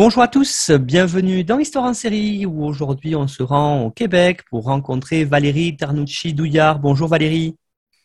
[0.00, 4.44] Bonjour à tous, bienvenue dans Histoire en série où aujourd'hui on se rend au Québec
[4.48, 6.78] pour rencontrer Valérie Ternucci-Douillard.
[6.78, 7.56] Bonjour Valérie.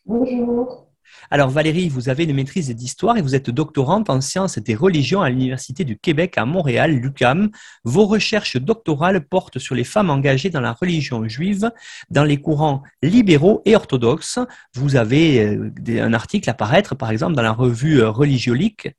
[0.04, 0.88] Bonjour.
[1.30, 4.73] Alors Valérie, vous avez une maîtrise d'histoire et vous êtes doctorante en sciences et des
[4.73, 7.52] religions à l'Université du Québec à Montréal, l'UCAM.
[7.84, 11.70] Vos recherches doctorales portent sur les femmes engagées dans la religion juive,
[12.10, 14.39] dans les courants libéraux et orthodoxes.
[14.73, 18.89] Vous avez euh, un article à paraître, par exemple, dans la revue euh, Religiolique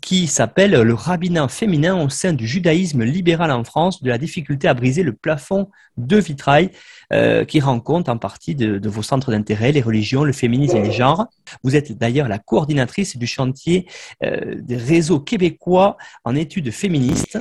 [0.00, 4.68] qui s'appelle Le rabbinat féminin au sein du judaïsme libéral en France, de la difficulté
[4.68, 6.70] à briser le plafond de vitrail,
[7.12, 10.82] euh, qui rend compte en partie de, vos centres d'intérêt, les religions, le féminisme et
[10.82, 11.26] les genres.
[11.62, 13.86] Vous êtes d'ailleurs la coordinatrice du chantier
[14.24, 17.38] euh, des réseaux québécois en études féministes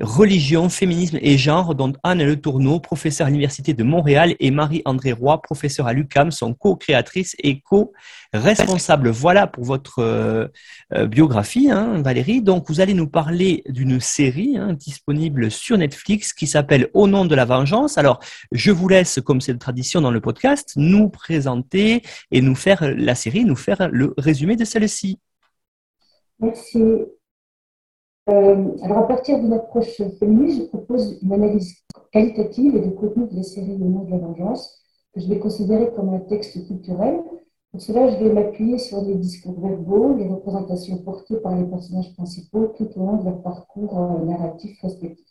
[0.00, 5.12] religion, féminisme et genre, dont Anne Le Tourneau, professeure à l'Université de Montréal, et Marie-André
[5.12, 9.10] Roy, professeure à l'UCAM, sont co-créatrices et co-responsables.
[9.10, 10.48] Voilà pour votre euh,
[10.94, 12.42] euh, biographie, hein, Valérie.
[12.42, 17.24] Donc, vous allez nous parler d'une série hein, disponible sur Netflix qui s'appelle Au nom
[17.24, 17.98] de la vengeance.
[17.98, 18.20] Alors,
[18.52, 22.90] je vous laisse, comme c'est de tradition dans le podcast, nous présenter et nous faire
[22.96, 25.18] la série, nous faire le résumé de celle-ci.
[26.38, 26.80] Merci.
[28.30, 31.74] Euh, alors, à partir d'une approche féministe, je propose une analyse
[32.12, 34.80] qualitative et de contenu de la série Le nom de la vengeance,
[35.12, 37.20] que je vais considérer comme un texte culturel.
[37.72, 42.12] Pour cela, je vais m'appuyer sur les discours verbaux, les représentations portées par les personnages
[42.14, 45.26] principaux tout au long de leur parcours euh, narratif respectif.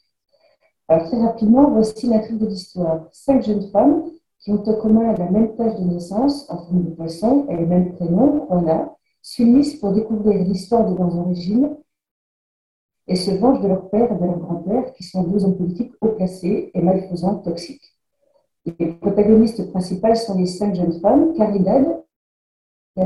[0.89, 3.07] Alors, très rapidement, voici l'intrigue de l'histoire.
[3.13, 6.89] Cinq jeunes femmes qui ont en commun la même tâche de naissance, en forme de
[6.89, 11.77] poisson et le même prénom, Rona, s'unissent pour découvrir l'histoire de leurs origines
[13.09, 15.93] et se vengent de leur père et de leur grand-père, qui sont deux hommes politiques
[15.99, 17.95] haut placés et malfaisants, toxiques.
[18.65, 22.03] Les protagonistes principales sont les cinq jeunes femmes, Caridad,
[22.95, 23.05] la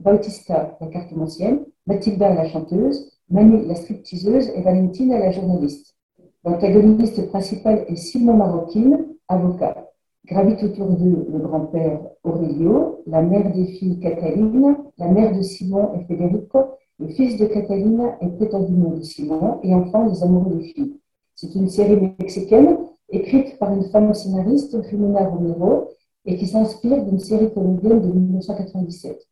[0.00, 5.96] Bautista, la cartomancienne, Mathilda, la chanteuse, Manu, la stripteaseuse, et Valentina, la journaliste.
[6.44, 9.90] L'antagoniste principal est Simon Maroquin, avocat.
[10.26, 15.94] Gravite autour d'eux le grand-père Aurelio, la mère des filles Cataline, la mère de Simon
[15.94, 20.64] et Federico, le fils de Catalina est prétendument de Simon, et enfin les amoureux des
[20.64, 21.00] filles.
[21.34, 22.78] C'est une série mexicaine
[23.10, 25.88] écrite par une femme scénariste, Jimena Romero,
[26.24, 29.26] et qui s'inspire d'une série colombienne de 1997.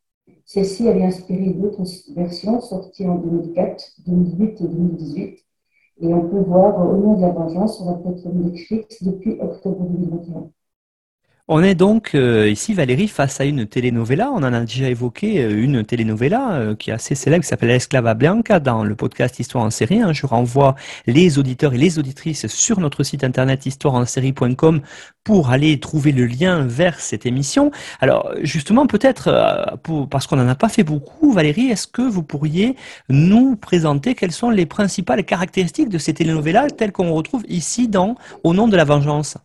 [0.45, 5.39] Celle-ci avait inspiré d'autres versions sorties en 2004, 2008 et 2018.
[6.01, 9.85] Et on peut voir Au nom de la vengeance sur la plateforme Netflix depuis octobre
[9.85, 10.49] 2021.
[11.49, 14.31] On est donc euh, ici, Valérie, face à une telenovela.
[14.31, 17.71] On en a déjà évoqué euh, une telenovela euh, qui est assez célèbre, qui s'appelle
[17.71, 19.99] Esclava Blanca dans le podcast Histoire en série.
[19.99, 20.13] Hein.
[20.13, 24.79] Je renvoie les auditeurs et les auditrices sur notre site internet histoireensérie.com
[25.25, 27.71] pour aller trouver le lien vers cette émission.
[27.99, 29.77] Alors, justement, peut-être,
[30.09, 32.77] parce qu'on n'en a pas fait beaucoup, Valérie, est-ce que vous pourriez
[33.09, 38.15] nous présenter quelles sont les principales caractéristiques de ces telenovelas telles qu'on retrouve ici dans
[38.45, 39.37] Au nom de la vengeance?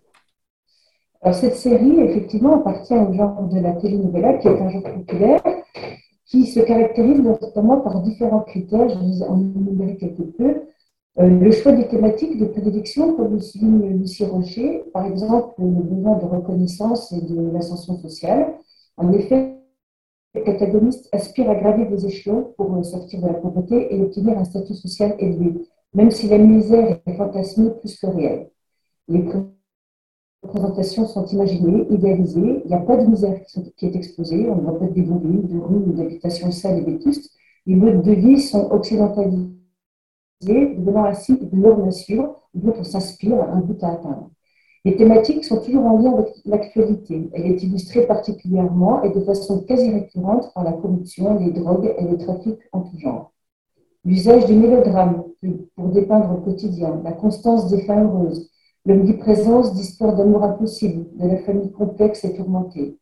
[1.21, 5.43] Alors, cette série, effectivement, appartient au genre de la telenovela, qui est un genre populaire,
[6.27, 8.89] qui se caractérise notamment par différents critères.
[8.89, 10.63] Je vais en énumérer quelque peu.
[11.19, 15.83] Euh, le choix des thématiques de prédilection, comme le souligne Lucie Rocher, par exemple, le
[15.83, 18.55] besoin de reconnaissance et de l'ascension sociale.
[18.97, 19.57] En effet,
[20.35, 24.45] les protagonistes aspirent à gravir des échelons pour sortir de la pauvreté et obtenir un
[24.45, 25.55] statut social élevé,
[25.95, 28.51] même si la misère est fantasmée plus que réelle.
[29.09, 29.25] Les
[30.43, 32.63] représentations sont imaginées, idéalisées.
[32.65, 34.49] Il n'y a pas de misère qui, est exposée.
[34.49, 37.31] On ne voit pas de bidonvilles, de rues ou d'habitations sales et vétustes.
[37.67, 39.51] Les modes de vie sont occidentalisés,
[40.43, 44.31] devenant ainsi une norme à suivre, dont on s'inspire, un but à atteindre.
[44.85, 47.29] Les thématiques sont toujours en lien avec l'actualité.
[47.35, 52.05] Elle est illustrée particulièrement et de façon quasi récurrente par la corruption, les drogues et
[52.05, 53.33] les trafics en tout genre.
[54.05, 55.25] L'usage du mélodrame
[55.77, 58.51] pour dépeindre le quotidien, la constance des femmes heureuses,
[58.89, 62.97] L'omniprésence d'histoires d'amour impossible, de la famille complexe et tourmentée.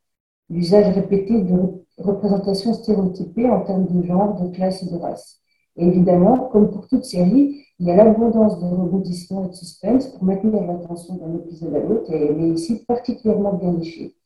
[0.50, 1.56] L'usage répété de
[1.98, 5.40] représentations stéréotypées en termes de genre, de classe et de race.
[5.76, 10.08] Et évidemment, comme pour toute série, il y a l'abondance de rebondissements et de suspense
[10.08, 14.16] pour maintenir l'attention d'un épisode à l'autre, et elle est ici particulièrement bien nichée.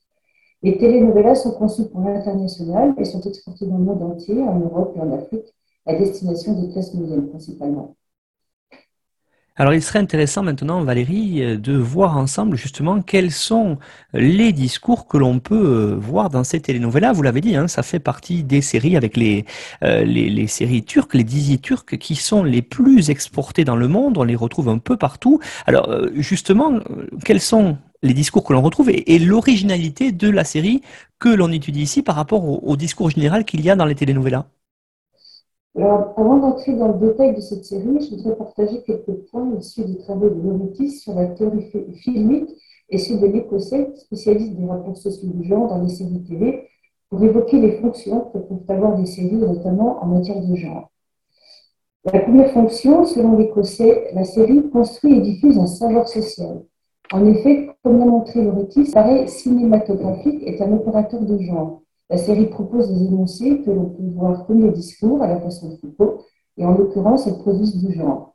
[0.62, 4.94] Les telenovelas sont conçues pour l'international et sont exportées dans le monde entier, en Europe
[4.96, 5.54] et en Afrique.
[5.84, 7.96] à destination des classes moyennes principalement.
[9.60, 13.76] Alors, il serait intéressant maintenant, Valérie, euh, de voir ensemble justement quels sont
[14.14, 17.12] les discours que l'on peut euh, voir dans ces télénovelas.
[17.12, 19.44] Vous l'avez dit, hein, ça fait partie des séries avec les,
[19.84, 24.16] euh, les, séries turques, les dizi turques, qui sont les plus exportées dans le monde.
[24.16, 25.40] On les retrouve un peu partout.
[25.66, 26.80] Alors, justement,
[27.26, 30.80] quels sont les discours que l'on retrouve et, l'originalité de la série
[31.18, 33.94] que l'on étudie ici par rapport au, au discours général qu'il y a dans les
[33.94, 34.46] télénovelas
[35.76, 39.84] alors, avant d'entrer dans le détail de cette série, je voudrais partager quelques points issus
[39.84, 41.70] des travaux de Loritis sur la théorie
[42.02, 42.50] filmique
[42.88, 46.66] et ceux de l'Écossais, spécialiste des rapports sociaux du genre dans les séries télé,
[47.08, 50.90] pour évoquer les fonctions que peuvent avoir les séries, notamment en matière de genre.
[52.04, 56.62] La première fonction, selon l'Écossais, la série construit et diffuse un savoir social.
[57.12, 61.82] En effet, comme l'a montré Loritis, l'arrêt cinématographique est un opérateur de genre.
[62.10, 65.76] La série propose des énoncés que l'on peut voir comme discours à la façon de
[65.76, 66.24] Foucault,
[66.56, 68.34] et en l'occurrence, elles produisent du genre.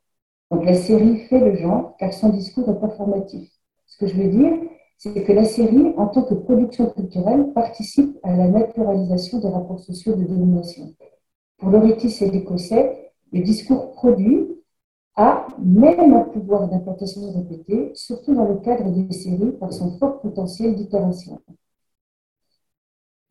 [0.50, 3.52] Donc la série fait le genre, car son discours est performatif.
[3.86, 4.54] Ce que je veux dire,
[4.98, 9.82] c'est que la série, en tant que production culturelle, participe à la naturalisation des rapports
[9.82, 10.94] sociaux de domination.
[11.58, 14.48] Pour Loritis et l'Écossais, le discours produit
[15.18, 20.22] a même un pouvoir d'implantation répétée, surtout dans le cadre des séries par son fort
[20.22, 21.42] potentiel d'itération.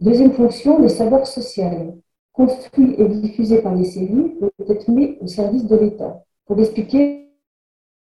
[0.01, 1.95] Deuxième fonction, le savoir social,
[2.33, 6.25] construit et diffusé par les séries, peut être mis au service de l'État.
[6.47, 7.31] Pour l'expliquer,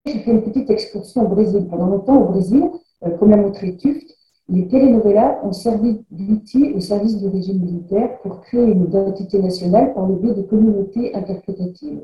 [0.05, 1.67] j'ai fait une petite excursion au Brésil.
[1.69, 2.63] Pendant longtemps, au Brésil,
[3.05, 4.17] euh, comme l'a montré Tuft,
[4.49, 9.93] les telenovelas ont servi d'outil au service du régime militaire pour créer une identité nationale
[9.93, 12.01] par le biais de communautés interprétatives.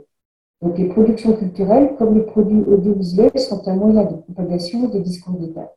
[0.61, 5.33] Donc les productions culturelles, comme les produits audiovisuels, sont un moyen de propagation des discours
[5.33, 5.73] d'État.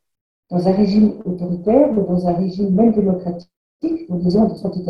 [0.51, 3.51] Dans un régime autoritaire ou dans un régime même démocratique,
[4.09, 4.81] ou des de santé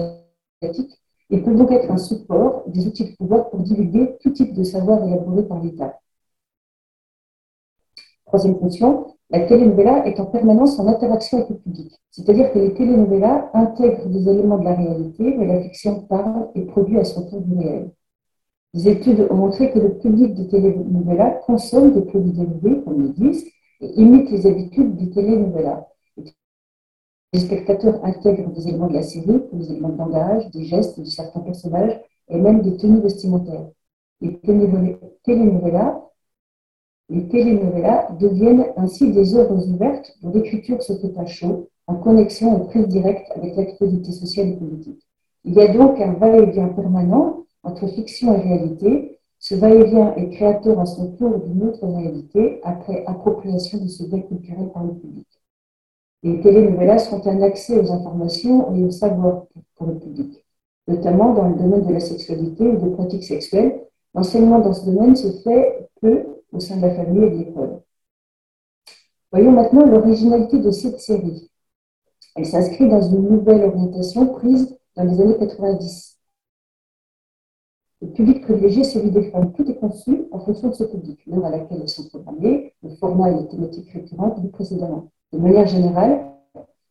[0.60, 4.52] étatique, et peut donc être un support des outils de pouvoir pour divulguer tout type
[4.52, 5.98] de savoir élaboré par l'État.
[8.26, 11.98] Troisième fonction, la telenovela est en permanence en interaction avec le public.
[12.10, 16.62] C'est-à-dire que les telenovelas intègrent des éléments de la réalité, mais la fiction parle et
[16.62, 17.90] produit à son tour du réel.
[18.74, 23.08] Des études ont montré que le public des telenovelas consomme des produits dérivés, comme les
[23.08, 25.86] disques, et imite les habitudes des telenovelas.
[27.34, 31.06] Les spectateurs intègrent des éléments de la série, des éléments de langage, des gestes de
[31.06, 31.98] certains personnages
[32.28, 33.68] et même des tenues vestimentaires.
[34.20, 35.98] Les telenovelas,
[38.18, 42.88] deviennent ainsi des œuvres ouvertes dont l'écriture se fait à chaud, en connexion et prise
[42.88, 45.02] directe avec l'actualité sociale et politique.
[45.44, 49.20] Il y a donc un va-et-vient permanent entre fiction et réalité.
[49.38, 54.20] Ce va-et-vient est créateur à son tour d'une autre réalité après appropriation de ce bien
[54.20, 55.26] culturel par le public.
[56.22, 60.44] Les télénovelas sont un accès aux informations et au savoir pour le public,
[60.86, 63.80] notamment dans le domaine de la sexualité ou des pratiques sexuelles.
[64.14, 67.82] L'enseignement dans ce domaine se fait peu au sein de la famille et de l'école.
[69.32, 71.50] Voyons maintenant l'originalité de cette série.
[72.36, 76.18] Elle s'inscrit dans une nouvelle orientation prise dans les années 90.
[78.02, 79.52] Le public privilégié, celui des femmes.
[79.52, 82.90] Tout est conçu en fonction de ce public, l'heure à laquelle elles sont programmées, le
[82.96, 85.10] format et les thématiques récurrentes du précédemment.
[85.32, 86.26] De manière générale,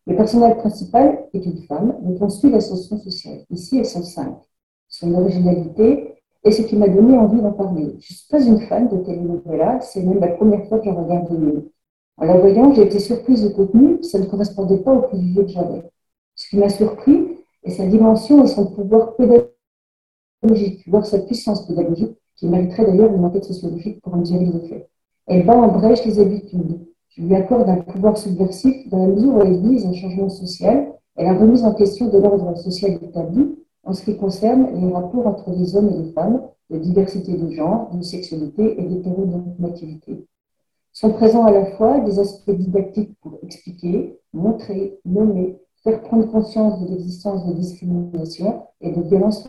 [0.06, 3.44] le personnage principal est une femme dont on suit l'ascension sociale.
[3.50, 4.36] Ici, elles sont cinq.
[4.88, 7.96] Son originalité est ce qui m'a donné envie d'en parler.
[8.00, 11.04] Je ne suis pas une fan de telenovela, c'est même la première fois que j'en
[11.04, 11.68] regarde une.
[12.16, 15.50] En la voyant, j'ai été surprise du contenu, ça ne correspondait pas au préjugés que
[15.50, 15.90] j'avais.
[16.34, 22.18] Ce qui m'a surpris est sa dimension et son pouvoir pédagogique, voire sa puissance pédagogique,
[22.34, 24.88] qui mériterait d'ailleurs une enquête sociologique pour en mesurer les effets.
[25.28, 26.80] Elle bat en brèche les habitudes,
[27.16, 30.92] je lui accorde un pouvoir subversif dans la mesure où elle vise un changement social
[31.18, 33.54] et la remise en question de l'ordre social établi
[33.84, 37.50] en ce qui concerne les rapports entre les hommes et les femmes, de diversité de
[37.50, 40.26] genre, de sexualité et d'hétéronormativité.
[40.92, 46.80] Sont présents à la fois des aspects didactiques pour expliquer, montrer, nommer, faire prendre conscience
[46.80, 49.48] de l'existence de discrimination et de violences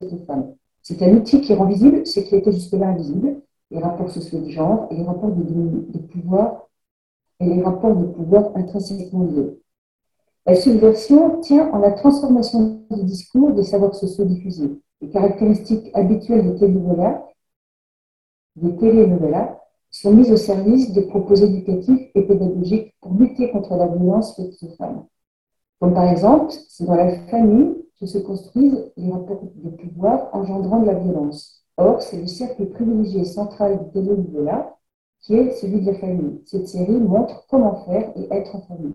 [0.00, 0.54] de femmes.
[0.82, 4.50] C'est un outil qui rend visible ce qui était jusque-là invisible les rapports sociaux de
[4.50, 6.68] genre et les rapports de, pouvoir
[7.40, 9.60] et les rapports de pouvoir intrinsèquement liés.
[10.46, 14.80] La subversion tient en la transformation du discours des savoirs sociaux diffusés.
[15.00, 17.26] Les caractéristiques habituelles des télénovelas,
[18.54, 19.58] des télénovelas
[19.90, 24.54] sont mises au service des propos éducatifs et pédagogiques pour lutter contre la violence faite
[24.62, 25.06] aux femmes.
[25.80, 30.80] Comme par exemple, c'est dans la famille que se construisent les rapports de pouvoir engendrant
[30.80, 31.65] de la violence.
[31.76, 34.76] Or, c'est le cercle privilégié central du télénovela
[35.20, 36.40] qui est celui de la famille.
[36.46, 38.94] Cette série montre comment faire et être en famille.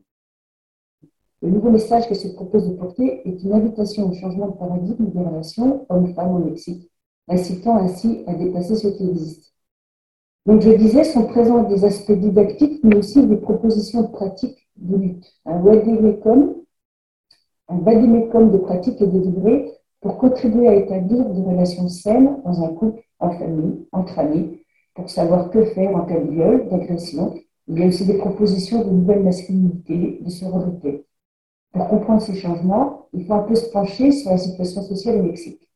[1.42, 5.10] Le nouveau message qu'elle se propose de porter est une invitation au changement de paradigme
[5.10, 6.90] des relations hommes-femmes au Mexique,
[7.28, 9.54] incitant ainsi à dépasser ce qui existe.
[10.46, 15.26] Donc, je disais, sont présents des aspects didactiques, mais aussi des propositions pratiques de lutte.
[15.46, 16.56] Un vadémécum,
[17.68, 19.72] un vadémécum de pratiques et de livrées
[20.02, 24.60] pour contribuer à établir des relations saines dans un couple, en famille, entre amis,
[24.96, 27.36] pour savoir que faire en cas de viol, d'agression.
[27.68, 31.06] Il y a aussi des propositions de nouvelles masculinités, de regrouper.
[31.72, 35.24] Pour comprendre ces changements, il faut un peu se pencher sur la situation sociale au
[35.24, 35.71] Mexique.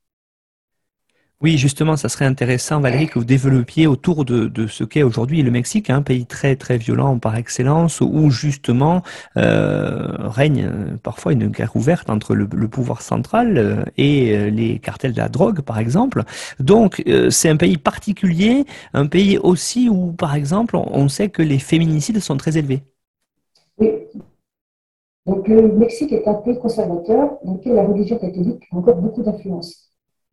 [1.42, 5.51] Oui, justement, ça serait intéressant, Valérie, que vous développiez autour de, ce qu'est aujourd'hui le
[5.51, 9.04] Mexique, un pays très très violent par excellence, où justement
[9.36, 15.12] euh, règne euh, parfois une guerre ouverte entre le, pouvoir central euh, et les cartels
[15.12, 16.24] de la drogue, par exemple.
[16.62, 21.60] Donc, c'est un pays particulier, un pays aussi où, par exemple, on sait que les
[21.60, 22.84] féminicides sont très élevés.
[23.77, 23.89] Oui.
[25.25, 29.22] Donc, le Mexique est un pays conservateur dans lequel la religion catholique a encore beaucoup
[29.22, 29.85] d'influence.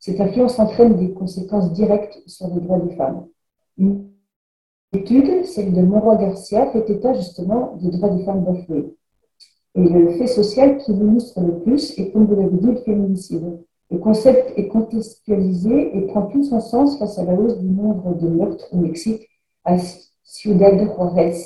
[0.05, 3.29] Cette influence entraîne des conséquences directes sur les droits des femmes.
[3.79, 4.09] Une
[4.93, 8.97] étude, celle de Moro Garcia, fait état justement des droits des femmes bafoués.
[9.77, 13.61] Et le fait social qui l'illustre le plus est, comme vous l'avez dit, le féminicide.
[13.93, 18.17] Le concept est contextualisé et prend tout son sens face à la hausse du nombre
[18.17, 19.29] de meurtres au Mexique
[19.65, 19.77] à
[20.25, 21.37] Ciudad Juárez.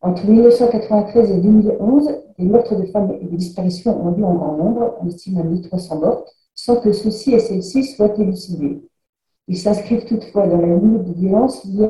[0.00, 4.56] Entre 1993 et 2011, des meurtres de femmes et des disparitions ont eu en grand
[4.56, 8.82] nombre, on estime à 1300 mortes sans que ceci et celle-ci soient élucidés.
[9.48, 11.88] Ils s'inscrivent toutefois dans la ligne de violence liée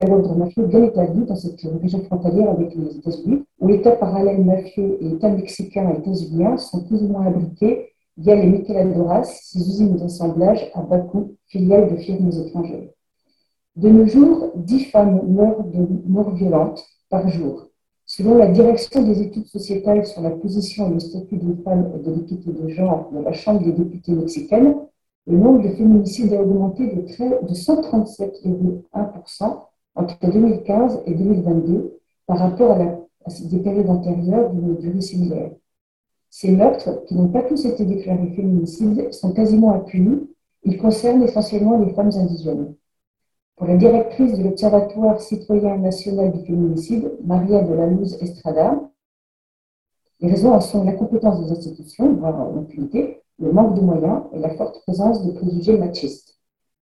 [0.00, 4.42] à l'ordre mafieux bien établi dans cette région frontalière avec les États-Unis, où l'État parallèle
[4.42, 9.58] mafieux et l'État mexicain et états-unien sont plus ou moins abrités via les Micheladoras, ces
[9.58, 11.06] usines d'assemblage à bas
[11.48, 12.88] filiales de firmes étrangères.
[13.76, 17.69] De nos jours, dix femmes meurent de mort violente par jour,
[18.20, 22.00] Selon la direction des études sociétales sur la position et le statut des femmes et
[22.00, 24.76] de l'équité de genre de la Chambre des députés mexicaine,
[25.26, 29.60] le nombre de féminicides a augmenté de, de 137,1%
[29.94, 32.98] entre 2015 et 2022 par rapport à,
[33.42, 35.52] des périodes antérieures d'une durée similaire.
[36.28, 40.28] Ces meurtres, qui n'ont pas tous été déclarés féminicides, sont quasiment impunis.
[40.64, 42.74] Ils concernent essentiellement les femmes indigènes.
[43.60, 48.80] Pour la directrice de l'Observatoire citoyen national du féminicide, Maria de la Luz Estrada,
[50.20, 54.38] les raisons en sont la compétence des institutions, voire l'impunité, le manque de moyens et
[54.38, 56.38] la forte présence de préjugés machistes.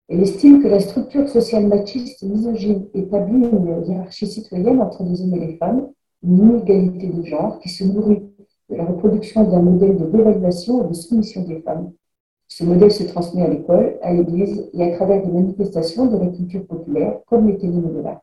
[0.10, 5.22] Elle estime que la structure sociale machiste et misogyne établit une hiérarchie citoyenne entre les
[5.22, 5.88] hommes et les femmes,
[6.24, 8.22] une inégalité de genre qui se nourrit
[8.70, 11.94] de la reproduction d'un modèle de dévaluation et de soumission des femmes,
[12.48, 16.28] ce modèle se transmet à l'école, à l'église et à travers des manifestations de la
[16.28, 18.22] culture populaire, comme les télénovelas.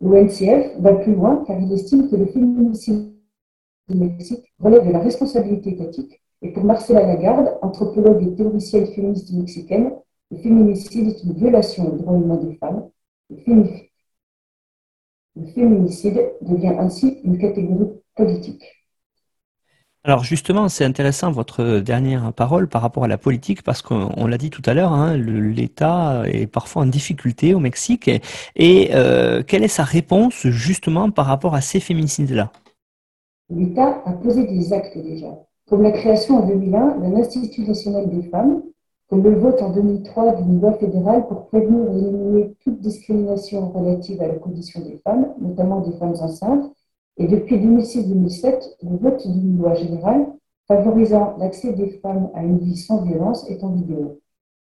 [0.00, 3.12] L'ONCF va plus loin car il estime que le féminicide
[3.88, 6.20] du Mexique relève de la responsabilité étatique.
[6.42, 9.92] Et pour Marcela Lagarde, anthropologue et théoricienne féministe mexicaine,
[10.30, 12.90] le féminicide est une violation des droits humains des femmes.
[15.36, 18.75] Le féminicide devient ainsi une catégorie politique.
[20.06, 24.38] Alors justement, c'est intéressant votre dernière parole par rapport à la politique parce qu'on l'a
[24.38, 28.08] dit tout à l'heure, hein, l'État est parfois en difficulté au Mexique.
[28.54, 32.52] Et, euh, quelle est sa réponse justement par rapport à ces féminicides-là?
[33.50, 35.26] L'État a posé des actes déjà,
[35.68, 38.62] comme la création en 2001 d'un Institut national des femmes,
[39.08, 44.22] comme le vote en 2003 d'une loi fédérale pour prévenir et éliminer toute discrimination relative
[44.22, 46.75] à la condition des femmes, notamment des femmes enceintes,
[47.18, 50.26] et depuis 2006-2007, le vote d'une loi générale
[50.68, 54.10] favorisant l'accès des femmes à une vie sans violence est en vigueur.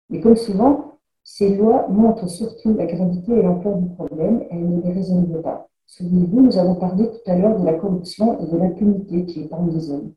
[0.08, 4.82] Mais comme souvent, ces lois montrent surtout la gravité et l'ampleur du problème et ne
[4.82, 5.68] les résolvent pas.
[5.86, 9.48] Souvenez-vous, nous avons parlé tout à l'heure de la corruption et de l'impunité qui est
[9.48, 10.12] parmi les hommes.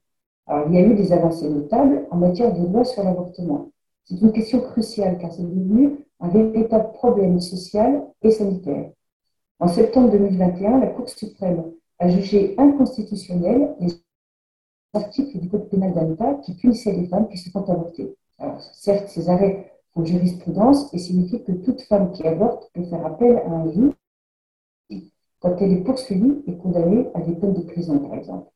[0.47, 3.69] Alors, il y a eu des avancées notables en matière de loi sur l'avortement.
[4.05, 8.91] C'est une question cruciale car c'est devenu un véritable problème social et sanitaire.
[9.59, 11.63] En septembre 2021, la Cour suprême
[12.03, 13.93] a jugé inconstitutionnel les
[14.93, 18.13] articles du Code pénal d'État qui punissaient les femmes qui se font avorter.
[18.37, 23.05] Alors, certes, ces arrêts font jurisprudence et signifient que toute femme qui avorte peut faire
[23.05, 23.93] appel à un juge
[25.39, 28.51] quand elle est poursuivie et condamnée à des peines de prison, par exemple.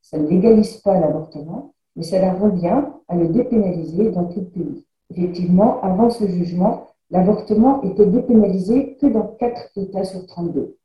[0.00, 4.46] Ça ne légalise pas l'avortement, mais ça la revient à le dépénaliser dans tout le
[4.46, 4.86] pays.
[5.10, 10.78] Effectivement, avant ce jugement, l'avortement était dépénalisé que dans 4 États sur 32.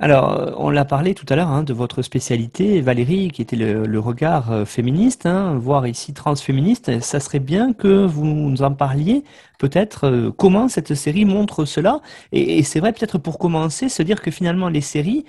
[0.00, 3.56] Alors, euh, on l'a parlé tout à l'heure hein, de votre spécialité, Valérie, qui était
[3.56, 7.00] le, regard euh, féministe, hein, voire ici transféministe.
[7.00, 9.24] Ça serait bien que vous nous en parliez,
[9.58, 12.00] peut-être, euh, comment cette série montre cela.
[12.30, 15.24] Et, c'est vrai, peut-être pour commencer, se dire que finalement les séries,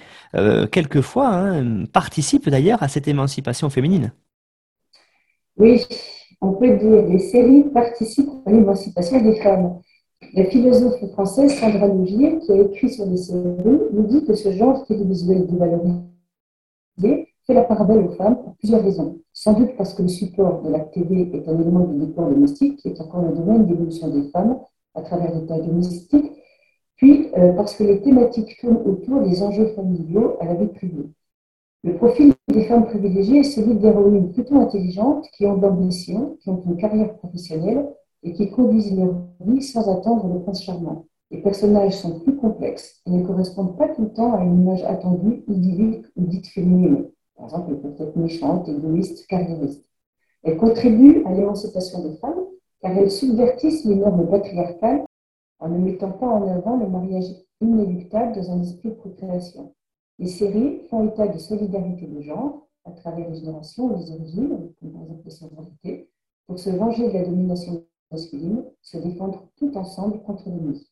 [0.72, 4.12] quelquefois, hein, participent d'ailleurs à cette émancipation féminine.
[5.58, 5.84] Oui,
[6.42, 9.80] on peut dire les séries participent à l'émancipation des femmes.
[10.34, 14.52] La philosophe française Sandra Logier, qui a écrit sur les séries, nous dit que ce
[14.52, 16.04] genre télévisuel dévalorisé
[17.48, 19.18] fait la part belle aux femmes pour plusieurs raisons.
[19.34, 22.78] Sans doute parce que le support de la TV est un élément du décor domestique
[22.78, 24.60] qui est encore le domaine d'évolution des femmes
[24.94, 26.32] à travers l'état domestique,
[26.96, 31.10] puis euh, parce que les thématiques tournent autour des enjeux familiaux à la vie privée.
[31.84, 36.50] Le profil des femmes privilégiées est celui d'héroïnes plutôt intelligentes qui ont de l'ambition, qui
[36.50, 37.88] ont une carrière professionnelle
[38.24, 41.06] et qui conduisent leur vie sans attendre le prince charmant.
[41.32, 44.84] Les personnages sont plus complexes et ne correspondent pas tout le temps à une image
[44.84, 47.10] attendue, idyllique ou dite féminine.
[47.36, 49.86] Par exemple, elles peuvent être méchantes, égoïstes, carriéristes.
[50.44, 52.46] Elles contribuent à l'émancipation des femmes
[52.82, 55.06] car elles subvertissent les normes patriarcales
[55.60, 59.74] en ne mettant pas en avant le mariage inéluctable dans un esprit de procréation.
[60.18, 64.74] Les séries font état de solidarité de genre à travers les générations ou les origines,
[64.80, 66.10] comme par exemple les sororités,
[66.48, 67.86] pour se venger de la domination
[68.18, 70.90] se défendre tout ensemble contre l'ennemi.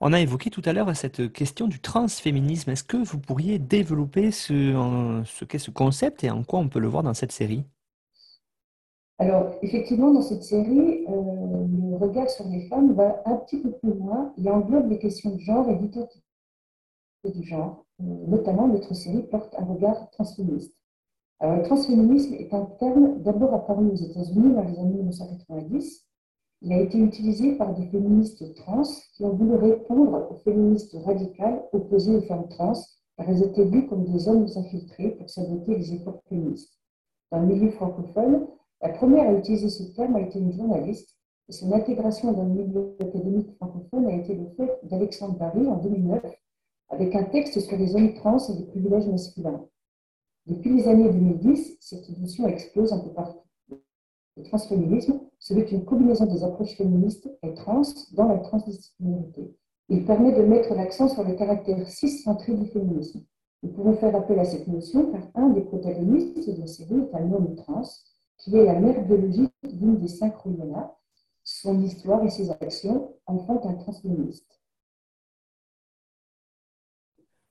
[0.00, 2.70] On a évoqué tout à l'heure cette question du transféminisme.
[2.70, 6.80] Est-ce que vous pourriez développer ce, ce qu'est ce concept et en quoi on peut
[6.80, 7.64] le voir dans cette série?
[9.18, 13.70] Alors, effectivement, dans cette série, euh, le regard sur les femmes va un petit peu
[13.70, 16.24] plus loin et englobe les questions de genre et d'identité
[17.32, 17.84] du genre.
[18.00, 20.76] Euh, notamment, notre série porte un regard transféministe.
[21.40, 26.06] Le transféminisme est un terme d'abord apparu aux États-Unis dans les années 1990.
[26.62, 28.82] Il a été utilisé par des féministes trans
[29.14, 32.72] qui ont voulu répondre aux féministes radicales opposées aux femmes trans,
[33.16, 36.78] car elles étaient vues comme des hommes infiltrés pour saboter les efforts féministes.
[37.30, 38.46] Dans le milieu francophone,
[38.80, 41.16] la première à utiliser ce terme a été une journaliste
[41.48, 45.76] et son intégration dans le milieu académique francophone a été le fait d'Alexandre Barry en
[45.76, 46.22] 2009
[46.90, 49.64] avec un texte sur les hommes trans et les privilèges masculins.
[50.46, 53.40] Depuis les années 2010, cette notion explose un peu partout.
[54.36, 57.80] Le transféminisme serait une combinaison des approches féministes et trans
[58.12, 59.56] dans la transdisciplinarité.
[59.88, 63.24] Il permet de mettre l'accent sur le caractère cis-centré du féminisme.
[63.62, 67.14] Nous pouvons faire appel à cette notion car un des protagonistes de la série est
[67.14, 67.88] un homme trans
[68.36, 70.94] qui est la mère biologique d'une des cinq Royana.
[71.42, 74.60] Son histoire et ses actions en font un transféministe.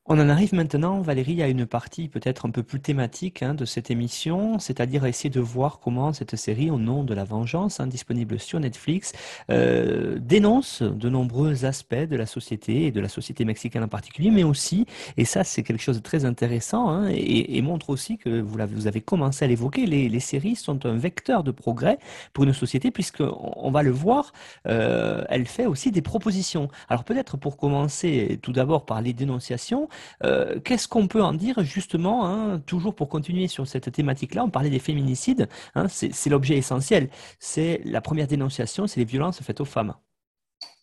[0.05, 3.63] On en arrive maintenant, Valérie, à une partie peut-être un peu plus thématique hein, de
[3.63, 7.87] cette émission, c'est-à-dire essayer de voir comment cette série, au nom de la vengeance, hein,
[7.87, 9.13] disponible sur Netflix,
[9.49, 14.29] euh, dénonce de nombreux aspects de la société et de la société mexicaine en particulier,
[14.29, 18.41] mais aussi, et ça c'est quelque chose de très intéressant, hein, et, montre aussi que
[18.41, 21.97] vous, vous avez commencé à l'évoquer, les, séries sont un vecteur de progrès
[22.33, 24.33] pour une société, puisqu'on on va le voir,
[24.67, 26.67] euh, elle fait aussi des propositions.
[26.89, 29.87] Alors peut-être pour commencer tout d'abord par les dénonciations,
[30.23, 34.49] euh, qu'est-ce qu'on peut en dire justement, hein, toujours pour continuer sur cette thématique-là, on
[34.49, 37.09] parlait des féminicides, hein, c'est l'objet essentiel.
[37.39, 39.93] C'est la première dénonciation, c'est les violences faites aux femmes.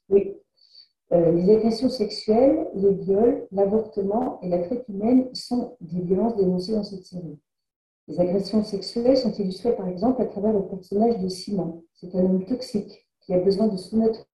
[0.09, 0.35] Oui.
[1.13, 6.73] Euh, les agressions sexuelles, les viols, l'avortement et la traite humaine sont des violences dénoncées
[6.73, 7.39] dans cette série.
[8.07, 11.85] Les agressions sexuelles sont illustrées par exemple à travers le personnage de Simon.
[11.95, 14.27] C'est un homme toxique qui a besoin de soumettre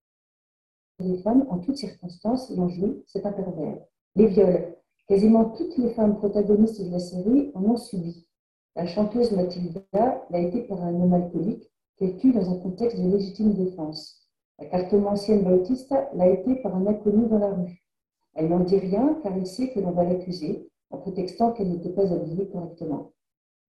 [0.98, 3.78] les femmes en toutes circonstances et en jouit, c'est un pervers.
[4.16, 4.74] Les viols.
[5.08, 8.26] Quasiment toutes les femmes protagonistes de la série en ont subi.
[8.74, 9.82] La chanteuse Mathilda
[10.30, 14.26] l'a été par un homme alcoolique qu'elle tue dans un contexte de légitime défense.
[14.58, 17.84] La cartomancienne Bautista l'a été par un inconnu dans la rue.
[18.32, 21.90] Elle n'en dit rien car elle sait que l'on va l'accuser en prétextant qu'elle n'était
[21.90, 23.12] pas habillée correctement.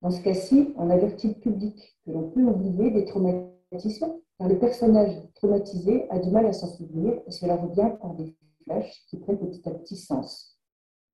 [0.02, 4.58] Dans ce cas-ci, on avertit le public que l'on peut oublier des traumatismes car le
[4.58, 8.34] personnage traumatisé a du mal à s'en souvenir et cela revient par des
[9.10, 10.58] qui prennent petit à petit sens.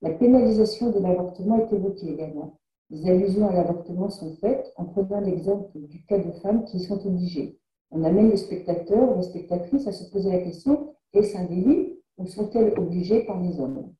[0.01, 2.59] La pénalisation de l'avortement est évoquée également.
[2.89, 6.83] Les allusions à l'avortement sont faites en prenant l'exemple du cas de femmes qui y
[6.83, 7.59] sont obligées.
[7.91, 11.99] On amène les spectateurs ou les spectatrices à se poser la question est-ce un délit
[12.17, 13.93] ou sont-elles obligées par les hommes?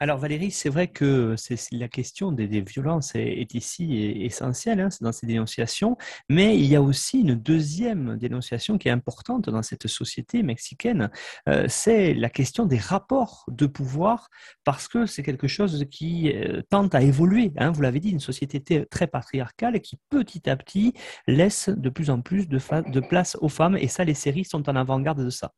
[0.00, 5.12] Alors Valérie, c'est vrai que c'est la question des, violences est, ici essentielle hein, dans
[5.12, 5.96] ces dénonciations,
[6.28, 11.10] mais il y a aussi une deuxième dénonciation qui est importante dans cette société mexicaine,
[11.48, 14.30] euh, c'est la question des rapports de pouvoir,
[14.64, 17.52] parce que c'est quelque chose qui euh, tente à évoluer.
[17.56, 17.70] Hein.
[17.70, 20.92] vous l'avez dit, une société très patriarcale qui petit à petit
[21.28, 22.58] laisse de plus en plus de,
[22.90, 25.52] de place aux femmes, et ça, les séries sont en avant-garde de ça.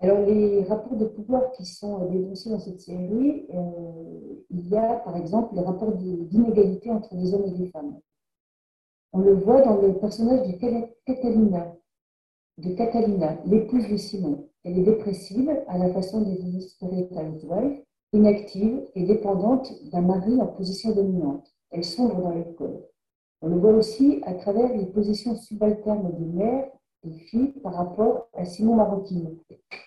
[0.00, 4.76] Alors, les rapports de pouvoir qui sont euh, dénoncés dans cette série, euh, il y
[4.76, 7.98] a par exemple les rapports d'inégalité entre les hommes et les femmes.
[9.12, 10.52] On le voit dans le personnage de
[11.06, 11.74] Catalina,
[12.58, 14.48] de Catalina, l'épouse de Simon.
[14.64, 17.82] Elle est dépressive à la façon des Desperate Housewives,
[18.12, 21.54] inactive et dépendante d'un mari en position dominante.
[21.70, 22.82] Elle sombre dans l'école.
[23.40, 26.68] On le voit aussi à travers les positions subalternes des mères
[27.62, 29.22] par rapport à Simon Maroquin.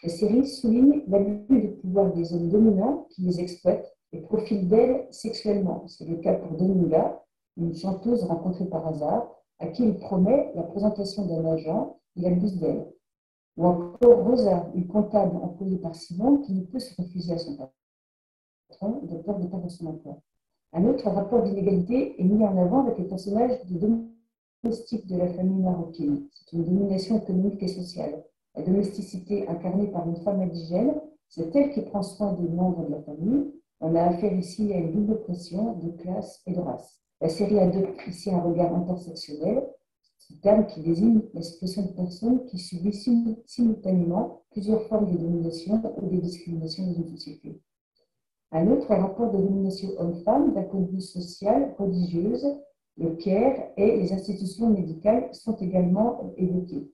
[0.04, 5.08] La série souligne l'abus de pouvoir des hommes dominants qui les exploitent et profitent d'elles
[5.12, 5.88] sexuellement.
[5.88, 7.22] C'est le cas pour Dominga,
[7.58, 9.30] une chanteuse rencontrée par hasard,
[9.60, 12.88] à qui il promet la présentation d'un agent, il abuse d'elle.
[13.58, 17.58] Ou encore Rosa, une comptable employée par Simon qui ne peut se refuser à son
[17.58, 20.18] patron de peur de perdre son emploi.
[20.72, 23.78] Un autre rapport d'inégalité est mis en avant avec les personnages de
[24.64, 26.28] de la famille marocaine.
[26.34, 28.24] C'est une domination économique et sociale.
[28.56, 32.92] La domesticité incarnée par une femme indigène, c'est elle qui prend soin des membres de
[32.92, 33.54] la famille.
[33.82, 37.00] On a affaire ici à une double pression de classe et de race.
[37.22, 39.64] La série adopte ici un regard intersectionnel
[40.42, 43.10] terme qui désigne l'expression de personnes qui subissent
[43.46, 47.62] simultanément plusieurs formes de domination ou de discrimination dans une société.
[48.52, 52.46] Un autre rapport de domination homme-femme d'un point de vue social, religieuse,
[53.00, 56.92] le care et les institutions médicales sont également évoqués.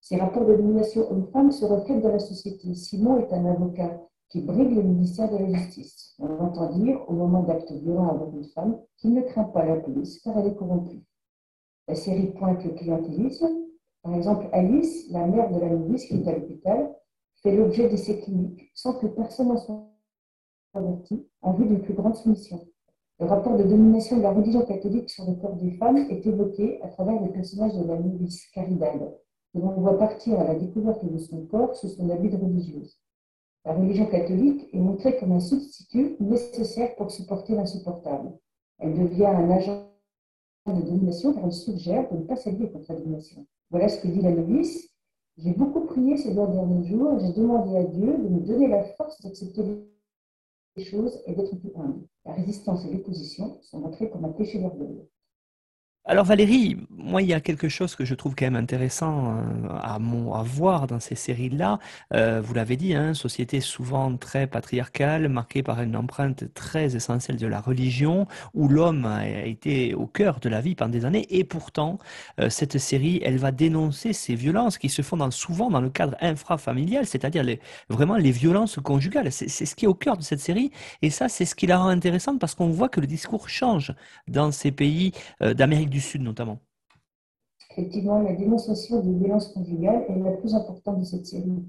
[0.00, 2.74] Ces rapports de domination homme-femme se reflètent dans la société.
[2.74, 6.16] Simon est un avocat qui brigue le ministère de la Justice.
[6.18, 9.76] On entend dire, au moment d'actes violents avec une femme, qu'il ne craint pas la
[9.76, 11.04] police car elle est corrompue.
[11.86, 13.48] La série pointe le clientélisme.
[14.02, 16.96] Par exemple, Alice, la mère de la novice qui est à l'hôpital,
[17.42, 19.88] fait l'objet d'essais cliniques sans que personne ne soit
[20.74, 22.66] averti en vue d'une plus grande soumission.
[23.18, 26.82] Le rapport de domination de la religion catholique sur le corps des femmes est évoqué
[26.82, 29.10] à travers le personnage de la novice Caridad,
[29.54, 33.00] que l'on voit partir à la découverte de son corps sous son habit de religieuse.
[33.64, 38.32] La religion catholique est montrée comme un substitut nécessaire pour supporter l'insupportable.
[38.78, 39.86] Elle devient un agent
[40.66, 43.46] de domination car elle suggère de ne pas s'allier contre la domination.
[43.70, 44.90] Voilà ce que dit la novice.
[45.38, 48.68] J'ai beaucoup prié ces deux derniers jours et j'ai demandé à Dieu de me donner
[48.68, 49.62] la force d'accepter
[50.84, 52.06] choses et d'être plus humble.
[52.24, 55.06] La résistance et l'opposition sont montrées comme un péché d'orgueil.
[56.08, 59.68] Alors Valérie, moi il y a quelque chose que je trouve quand même intéressant euh,
[59.70, 61.80] à, à voir dans ces séries-là.
[62.14, 67.38] Euh, vous l'avez dit, hein, société souvent très patriarcale, marquée par une empreinte très essentielle
[67.38, 71.26] de la religion, où l'homme a été au cœur de la vie pendant des années,
[71.28, 71.98] et pourtant
[72.38, 76.16] euh, cette série, elle va dénoncer ces violences qui se font souvent dans le cadre
[76.20, 77.44] infrafamilial, c'est-à-dire
[77.88, 79.32] vraiment les violences conjugales.
[79.32, 80.70] C'est ce qui est au cœur de cette série,
[81.02, 83.92] et ça c'est ce qui la rend intéressante parce qu'on voit que le discours change
[84.28, 86.58] dans ces pays d'Amérique du Sud notamment.
[87.70, 91.64] Effectivement, la dénonciation des violences conjugales est la plus importante de cette série.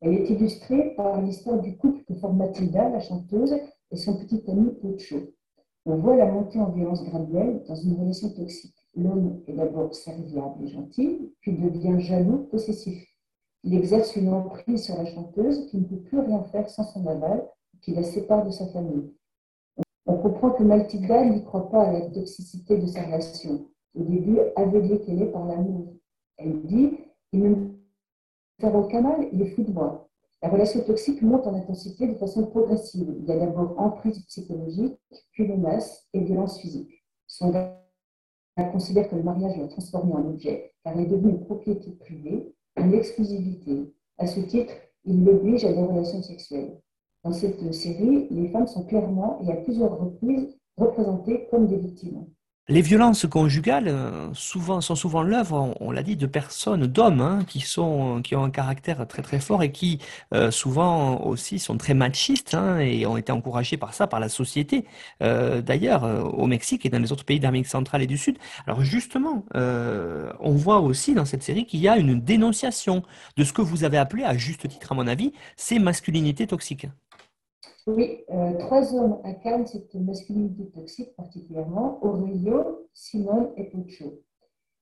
[0.00, 3.54] Elle est illustrée par l'histoire du couple que forme Mathilda, la chanteuse,
[3.90, 5.16] et son petit ami Pocho.
[5.86, 8.76] On voit la montée en violence graduelle dans une relation toxique.
[8.94, 13.04] L'homme est d'abord serviable et gentil, puis devient jaloux, possessif.
[13.64, 17.06] Il exerce une emprise sur la chanteuse qui ne peut plus rien faire sans son
[17.06, 17.48] aval,
[17.80, 19.12] qui la sépare de sa famille.
[20.08, 23.66] On comprend que Mathilda n'y croit pas à la toxicité de sa relation.
[23.94, 25.96] Au début, aveuglée qu'elle est par l'amour.
[26.38, 26.98] Elle dit
[27.32, 27.56] Il ne me
[28.58, 30.08] fait aucun mal, il est fou de moi.
[30.40, 33.14] La relation toxique monte en intensité de façon progressive.
[33.20, 34.98] Il y a d'abord emprise psychologique,
[35.32, 37.04] puis menace et violence physique.
[37.26, 37.78] Son gars
[38.72, 42.54] considère que le mariage l'a transformé en objet, car il est devenu une propriété privée,
[42.78, 43.92] une exclusivité.
[44.16, 44.72] À ce titre,
[45.04, 46.80] il l'oblige à des relations sexuelles.
[47.28, 52.24] Dans cette série, les femmes sont clairement et à plusieurs reprises représentées comme des victimes.
[52.70, 57.60] Les violences conjugales euh, sont souvent l'œuvre, on, l'a dit, de personnes, d'hommes hein, qui,
[57.60, 60.00] sont, qui ont un caractère très très fort et qui
[60.34, 64.28] euh, souvent aussi sont très machistes hein, et ont été encouragés par ça, par la
[64.28, 64.84] société.
[65.22, 68.38] Euh, d'ailleurs, au Mexique et dans les autres pays d'Amérique centrale et du Sud.
[68.66, 73.02] Alors justement, on voit aussi dans cette série qu'il y a une dénonciation
[73.36, 76.86] de ce que vous avez appelé, à juste titre à mon avis, ces masculinités toxiques.
[77.88, 84.20] Oui, euh, trois hommes incarnent cette masculinité toxique particulièrement, Aurelio, Simone et Pocho.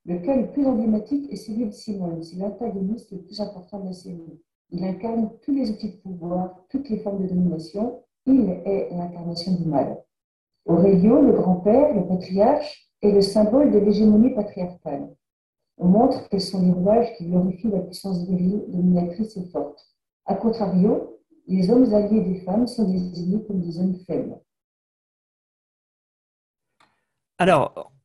[0.07, 3.87] Le cas le plus emblématique est celui de Simone, c'est l'antagoniste le plus important de
[3.87, 4.41] la série.
[4.71, 9.55] Il incarne tous les outils de pouvoir, toutes les formes de domination, il est l'incarnation
[9.55, 10.03] du mal.
[10.65, 15.15] Aurelio, le grand-père, le patriarche, est le symbole de l'hégémonie patriarcale.
[15.79, 19.81] On montre quels sont les rouages qui glorifient la puissance virile, dominatrice et forte.
[20.25, 21.16] A contrario,
[21.47, 24.41] les hommes alliés des femmes sont désignés comme des hommes faibles.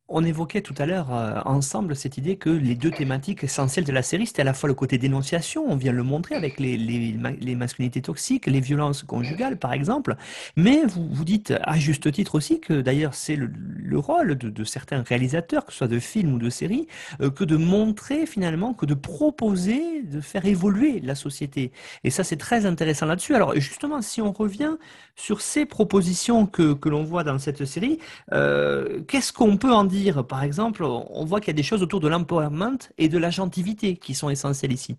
[0.08, 3.92] On évoquait tout à l'heure euh, ensemble cette idée que les deux thématiques essentielles de
[3.92, 7.56] la série, c'était à la fois le côté dénonciation, on vient le montrer avec les,
[7.56, 10.16] masculinités toxiques, les violences conjugales par exemple,
[10.56, 15.02] mais vous, vous dites à juste titre aussi que d'ailleurs c'est le, rôle de, certains
[15.02, 16.88] réalisateurs, que ce soit de films ou de séries,
[17.20, 21.72] euh, que de montrer finalement, que de proposer, de faire évoluer la société.
[22.04, 23.34] Et ça c'est très intéressant là-dessus.
[23.34, 24.76] Alors justement, si on revient
[25.16, 27.98] sur ces propositions que, que l'on voit dans cette série,
[28.32, 31.82] euh, qu'est-ce qu'on peut en dire par exemple, on voit qu'il y a des choses
[31.82, 34.96] autour de l'empowerment et de l'agentivité qui sont essentielles ici.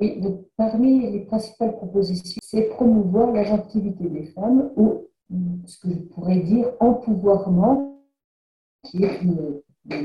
[0.00, 0.18] Oui,
[0.56, 5.08] parmi les principales propositions, c'est promouvoir l'agentivité des femmes ou
[5.66, 8.02] ce que je pourrais dire empouvoirment,
[8.84, 9.62] qui est une,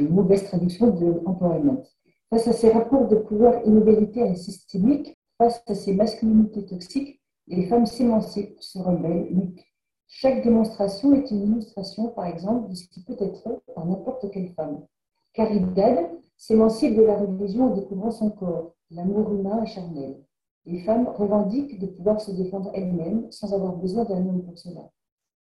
[0.09, 1.83] mauvaise traduction de empowerment.
[2.29, 7.67] Face à ces rapports de pouvoir inégalitaires et systémiques, face à ces masculinités toxiques, les
[7.67, 9.63] femmes s'émancipent, se rebellent, luttent.
[10.07, 14.53] Chaque démonstration est une illustration, par exemple, de ce qui peut être par n'importe quelle
[14.53, 14.85] femme.
[15.33, 18.73] Caridad s'émancipe de la religion en découvrant son corps.
[18.91, 20.23] L'amour humain est charnel.
[20.65, 24.89] Les femmes revendiquent de pouvoir se défendre elles-mêmes sans avoir besoin d'un homme pour cela.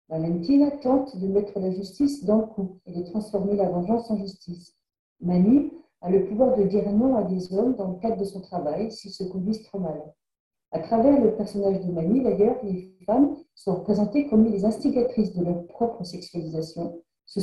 [0.09, 4.17] Valentina tente de mettre la justice dans le coup et de transformer la vengeance en
[4.17, 4.75] justice.
[5.21, 5.71] Mani
[6.03, 8.93] a le pouvoir de dire non à des hommes dans le cadre de son travail
[8.93, 10.03] s'ils se conduisent trop mal.
[10.75, 15.45] À travers le personnage de Mani, d'ailleurs, les femmes sont représentées comme les instigatrices de
[15.45, 17.39] leur propre sexualisation, se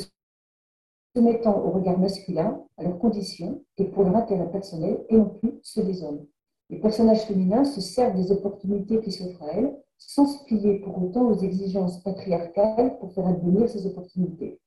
[1.15, 5.54] soumettant au regard masculin, à leurs conditions et pour leur intérêt personnel et non plus
[5.63, 6.28] ceux des hommes.
[6.70, 11.02] Les personnages féminins se servent des opportunités qui s'offrent à elles, sans se plier pour
[11.02, 14.60] autant aux exigences patriarcales pour faire advenir ces opportunités.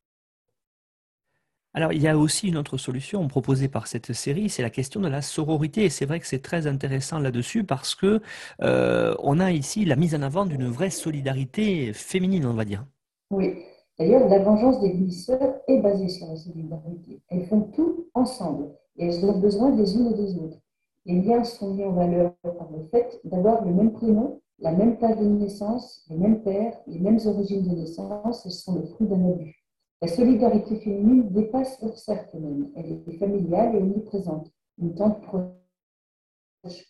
[1.76, 5.00] Alors, il y a aussi une autre solution proposée par cette série, c'est la question
[5.00, 5.84] de la sororité.
[5.84, 8.20] Et c'est vrai que c'est très intéressant là-dessus parce que
[8.62, 12.86] euh, on a ici la mise en avant d'une vraie solidarité féminine, on va dire.
[13.32, 13.54] Oui.
[13.98, 17.20] D'ailleurs, la vengeance des glisseurs est basée sur la solidarité.
[17.28, 20.58] Elles font tout ensemble et elles ont besoin des unes et des autres.
[21.06, 24.96] Les liens sont mis en valeur par le fait d'avoir le même prénom, la même
[24.96, 28.46] place de naissance, les mêmes pères, les mêmes origines de naissance.
[28.46, 29.63] Elles sont le fruit d'un abus.
[30.04, 32.70] La solidarité féminine dépasse leur cercle même.
[32.76, 34.52] Elle est familiale et omniprésente.
[34.76, 35.46] Une tante proche,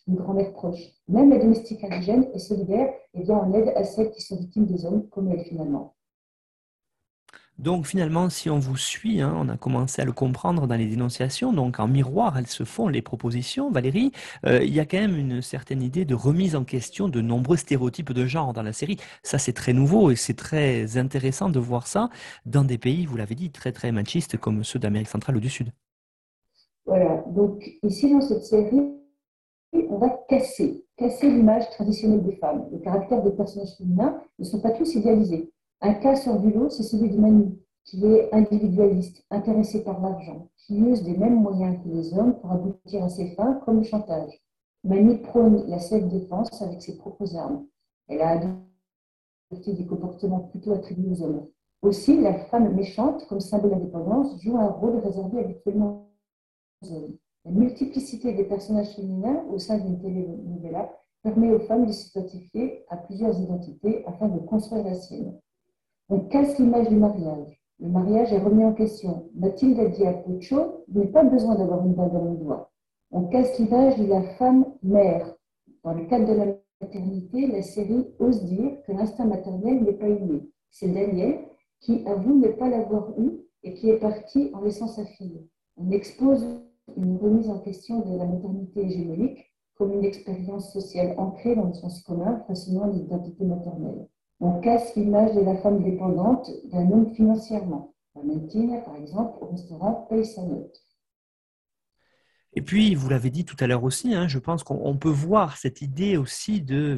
[0.05, 0.91] une grand-mère proche.
[1.07, 4.65] Même la domestique indigène est solidaire et vient en aide à celles qui sont victimes
[4.65, 5.94] des hommes, comme elle finalement.
[7.57, 10.87] Donc finalement, si on vous suit, hein, on a commencé à le comprendre dans les
[10.87, 13.71] dénonciations, donc en miroir, elles se font les propositions.
[13.71, 14.11] Valérie,
[14.45, 17.55] euh, il y a quand même une certaine idée de remise en question de nombreux
[17.55, 18.97] stéréotypes de genre dans la série.
[19.23, 22.09] Ça, c'est très nouveau et c'est très intéressant de voir ça
[22.45, 25.49] dans des pays, vous l'avez dit, très très machistes comme ceux d'Amérique centrale ou du
[25.49, 25.71] Sud.
[26.85, 28.81] Voilà, donc ici dans cette série,
[29.89, 32.67] on va casser, casser l'image traditionnelle des femmes.
[32.71, 35.51] Les caractères des personnages féminins ne sont pas tous idéalisés.
[35.81, 40.49] Un cas sur du lot, c'est celui de Manu, qui est individualiste, intéressé par l'argent,
[40.57, 43.83] qui use des mêmes moyens que les hommes pour aboutir à ses fins, comme le
[43.83, 44.41] chantage.
[44.83, 47.65] Manu prône la self-défense avec ses propres armes.
[48.07, 51.47] Elle a adopté des comportements plutôt attribués aux hommes.
[51.81, 56.09] Aussi, la femme méchante, comme symbole d'indépendance, joue un rôle réservé habituellement
[56.81, 57.17] aux hommes.
[57.45, 62.97] La multiplicité des personnages féminins au sein d'une télénovela permet aux femmes de s'identifier à
[62.97, 65.39] plusieurs identités afin de construire la sienne.
[66.07, 67.59] On casse l'image du mariage?
[67.79, 69.27] Le mariage est remis en question.
[69.33, 72.71] Mathilde dit à Pocho, vous n'avez pas besoin d'avoir une bague dans le doigt.
[73.09, 75.35] On casse l'image de la femme mère.
[75.83, 76.45] Dans le cadre de la
[76.79, 80.47] maternité, la série ose dire que l'instinct maternel n'est pas inné.
[80.69, 81.39] C'est Daniel
[81.79, 85.47] qui avoue ne pas l'avoir eu et qui est parti en laissant sa fille.
[85.75, 86.45] On expose
[86.97, 91.73] une remise en question de la maternité hégémonique comme une expérience sociale ancrée dans le
[91.73, 94.07] sens commun, façonnant l'identité maternelle.
[94.39, 97.93] On casse l'image de la femme dépendante d'un homme financièrement.
[98.15, 100.81] Valentina, par exemple, au restaurant, paye sa note.
[102.57, 105.57] Et puis, vous l'avez dit tout à l'heure aussi, hein, je pense qu'on peut voir
[105.57, 106.97] cette idée aussi de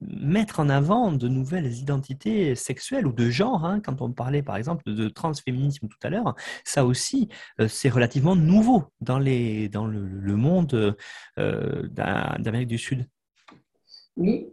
[0.00, 3.66] mettre en avant de nouvelles identités sexuelles ou de genre.
[3.66, 7.28] Hein, quand on parlait par exemple de transféminisme tout à l'heure, ça aussi,
[7.60, 10.96] euh, c'est relativement nouveau dans, les, dans le, monde
[11.38, 13.06] euh, d'Amérique du Sud.
[14.16, 14.48] Oui,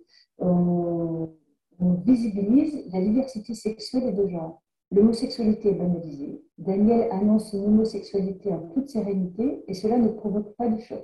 [1.81, 4.61] on visibilise la diversité sexuelle et de genre.
[4.91, 6.43] L'homosexualité est banalisée.
[6.57, 11.03] Daniel annonce une homosexualité en toute sérénité et cela ne provoque pas de choc.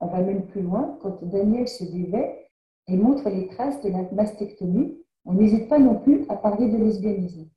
[0.00, 2.46] On va même plus loin, quand Daniel se dévait
[2.88, 6.76] et montre les traces de la mastectomie, on n'hésite pas non plus à parler de
[6.76, 7.48] lesbianisme.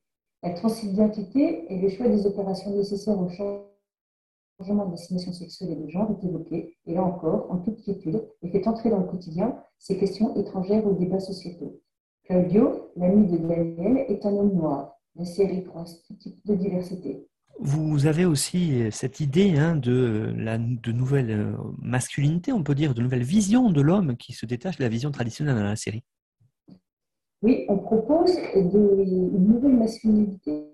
[0.41, 6.09] La transidentité et le choix des opérations nécessaires au changement d'assignation sexuelle et de genre
[6.11, 9.97] est évoqué, et là encore, en toute quiétude, et fait entrer dans le quotidien ces
[9.97, 11.81] questions étrangères aux débats sociétaux.
[12.25, 14.97] Claudio, l'ami de Daniel, est un homme noir.
[15.15, 17.27] La série croise tout type de diversité.
[17.59, 22.75] Vous avez aussi euh, cette idée hein, de, la, de nouvelle euh, masculinité, on peut
[22.75, 25.75] dire, de nouvelle vision de l'homme qui se détache de la vision traditionnelle dans la
[25.77, 26.03] série.
[27.43, 30.65] Oui, on propose de, une nouvelle masculinité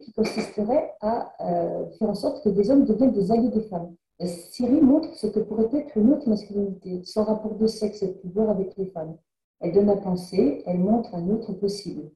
[0.00, 3.94] qui consisterait à euh, faire en sorte que des hommes deviennent des alliés des femmes.
[4.18, 8.08] La série montre ce que pourrait être une autre masculinité, sans rapport de sexe et
[8.08, 9.16] de pouvoir avec les femmes.
[9.60, 12.10] Elle donne à penser, elle montre un autre possible.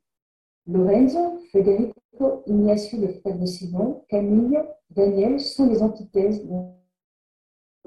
[0.67, 6.47] Lorenzo, Federico, Ignacio, le frère de Simon, Camille, Daniel sont les antithèses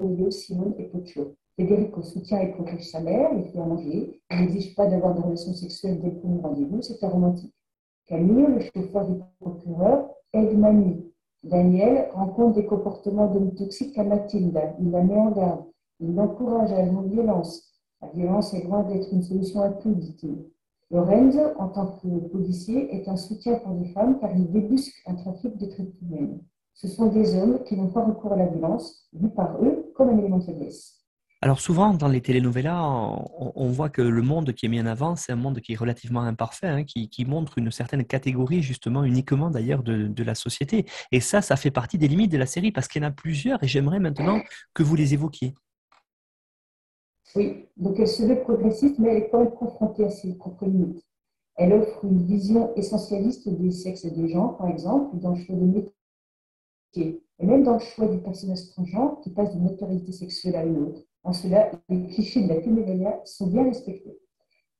[0.00, 1.36] de Simone et Pocho.
[1.56, 5.20] Federico soutient et protège sa mère, il fait à manger, il n'exige pas d'avoir de
[5.20, 7.54] relations sexuelles dès le premier rendez-vous, c'est un romantique.
[8.06, 11.12] Camille, le chauffeur du procureur, aide Manu.
[11.44, 15.64] Daniel rencontre des comportements de toxiques à Mathilde, il la met en garde,
[16.00, 17.73] il l'encourage à la non-violence.
[18.04, 20.44] La violence est loin d'être une solution à tout, dit-il.
[20.90, 25.14] Lorenzo, en tant que policier, est un soutien pour les femmes car il débusque un
[25.14, 26.40] trafic de traite humaine.
[26.74, 30.10] Ce sont des hommes qui n'ont pas recours à la violence, vu par eux comme
[30.10, 31.00] un élément de faiblesse.
[31.40, 35.14] Alors souvent, dans les telenovelas, on, voit que le monde qui est mis en avant,
[35.14, 39.50] c'est un monde qui est relativement imparfait, hein, qui, montre une certaine catégorie, justement, uniquement
[39.50, 40.86] d'ailleurs de, la société.
[41.12, 43.12] Et ça, ça fait partie des limites de la série, parce qu'il y en a
[43.12, 44.40] plusieurs, et j'aimerais maintenant
[44.72, 45.54] que vous les évoquiez.
[47.36, 50.66] Oui, donc elle se veut progressiste, mais elle est quand même confrontée à ses propres
[50.66, 51.04] limites.
[51.56, 55.56] Elle offre une vision essentialiste des sexes et des genres, par exemple, dans le choix
[55.56, 60.56] des métiers, et même dans le choix du personnage transgenre qui passe d'une autorité sexuelle
[60.56, 61.02] à une autre.
[61.24, 64.18] En cela, les clichés de la télénovela sont bien respectés.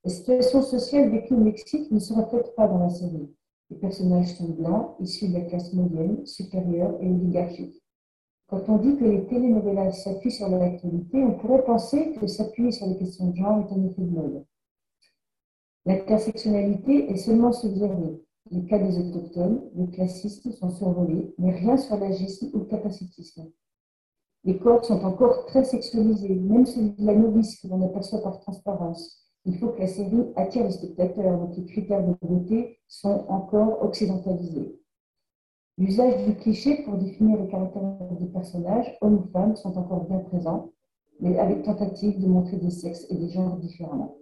[0.04, 3.30] La situation sociale vécue au Mexique ne se reflète pas dans la série.
[3.70, 7.82] Les personnages sont blancs, issus de la classe moyenne, supérieure et oligarchique.
[8.48, 12.86] Quand on dit que les télénovelas s'appuient sur l'actualité, on pourrait penser que s'appuyer sur
[12.86, 14.44] les questions de genre est un effet de mode.
[15.86, 18.22] L'intersectionnalité est seulement suggérée.
[18.50, 23.50] Les cas des autochtones, le classisme sont survolés, mais rien sur l'agisme ou le capacitisme.
[24.44, 28.40] Les corps sont encore très sexualisés, même celui de la novice que l'on aperçoit par
[28.40, 29.24] transparence.
[29.46, 33.82] Il faut que la série attire les spectateurs, donc les critères de beauté sont encore
[33.82, 34.78] occidentalisés.
[35.76, 37.82] L'usage du cliché pour définir les caractères
[38.20, 40.70] des personnages, hommes ou femmes, sont encore bien présents,
[41.20, 44.16] mais avec tentative de montrer des sexes et des genres différemment.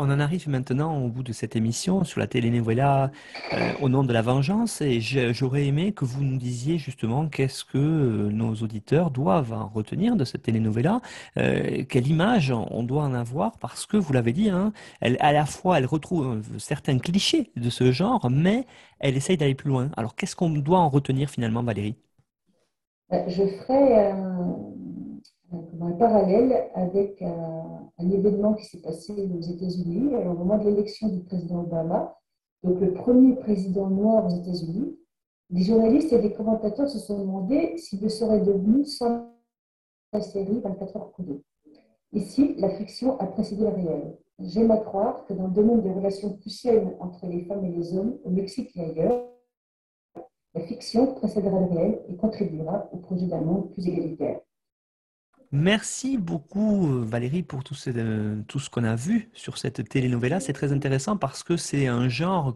[0.00, 3.10] On en arrive maintenant au bout de cette émission sur la télénovela
[3.52, 4.80] euh, au nom de la vengeance.
[4.80, 9.66] Et j'aurais aimé que vous nous disiez justement qu'est-ce que euh, nos auditeurs doivent en
[9.66, 11.00] retenir de cette télénovela,
[11.36, 15.46] euh, quelle image on doit en avoir parce que vous l'avez dit, hein, à la
[15.46, 18.66] fois elle retrouve certains clichés de ce genre mais
[19.00, 19.90] elle essaye d'aller plus loin.
[19.96, 21.96] Alors qu'est-ce qu'on doit en retenir finalement Valérie?
[23.10, 24.12] Je ferai
[25.52, 31.20] un parallèle avec un, événement qui s'est passé aux États-Unis, au moment de l'élection du
[31.20, 32.16] président Obama,
[32.62, 34.96] donc le premier président noir aux États-Unis.
[35.50, 39.32] Des journalistes et des commentateurs se sont demandé s'il le serait devenu sans
[40.12, 41.42] la série 24 heures chrono.
[42.12, 44.18] Ici, la fiction a précédé le réel.
[44.38, 47.70] J'aime à croire que dans le domaine des relations plus saines entre les femmes et
[47.70, 49.24] les hommes, au Mexique et ailleurs,
[50.54, 54.40] la fiction précédera le réel et contribuera au projet d'un monde plus égalitaire.
[55.50, 57.88] Merci beaucoup Valérie pour tout ce,
[58.48, 60.40] tout ce qu'on a vu sur cette telenovela.
[60.40, 62.54] C'est très intéressant parce que c'est un genre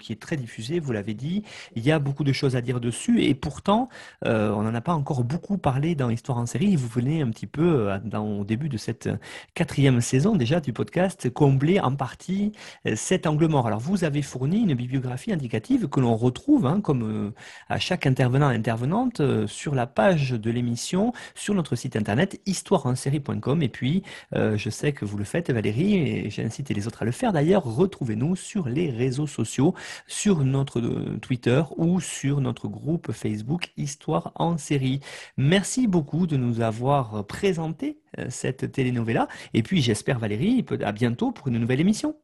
[0.00, 1.42] qui est très diffusé, vous l'avez dit.
[1.76, 3.90] Il y a beaucoup de choses à dire dessus et pourtant,
[4.24, 6.76] euh, on n'en a pas encore beaucoup parlé dans Histoire en série.
[6.76, 9.10] Vous venez un petit peu, euh, au début de cette
[9.52, 12.52] quatrième saison déjà du podcast, combler en partie
[12.86, 13.66] euh, cet angle mort.
[13.66, 17.34] Alors vous avez fourni une bibliographie indicative que l'on retrouve, hein, comme
[17.68, 23.68] à chaque intervenant intervenante, sur la page de l'émission, sur notre site internet histoire-en-série.com Et
[23.68, 24.02] puis,
[24.34, 27.12] euh, je sais que vous le faites, Valérie, et j'ai incité les autres à le
[27.12, 27.64] faire d'ailleurs.
[27.64, 29.74] Retrouvez-nous sur les réseaux sociaux,
[30.06, 35.00] sur notre euh, Twitter ou sur notre groupe Facebook Histoire en série.
[35.36, 39.28] Merci beaucoup de nous avoir présenté euh, cette telenovela.
[39.54, 42.16] Et puis, j'espère, Valérie, à bientôt pour une nouvelle émission.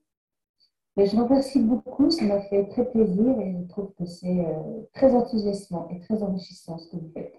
[0.97, 4.47] Ben, je vous remercie beaucoup, ça m'a fait très plaisir et je trouve que c'est
[4.95, 7.35] très enthousiasmant et très enrichissant ce que vous faites.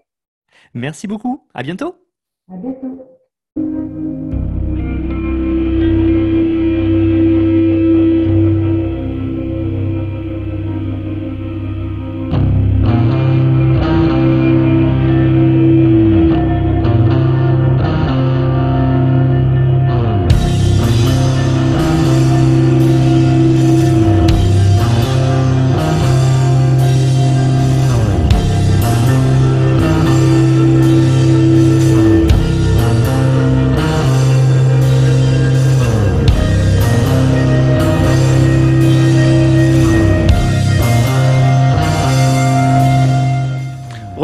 [0.74, 2.07] Merci beaucoup, à bientôt.
[2.50, 2.98] À bientôt.